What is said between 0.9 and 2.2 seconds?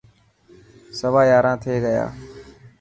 سوا ياران ٿي گيا.